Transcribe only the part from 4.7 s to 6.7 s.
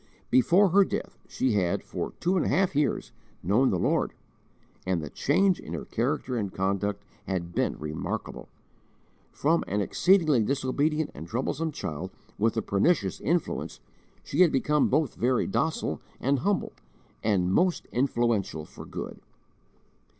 and the change in her character and